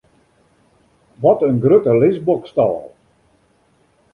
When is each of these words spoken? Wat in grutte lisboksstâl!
Wat 1.23 1.41
in 1.47 1.57
grutte 1.65 1.93
lisboksstâl! 2.01 2.75